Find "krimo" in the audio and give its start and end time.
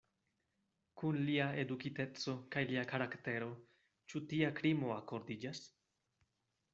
4.61-4.93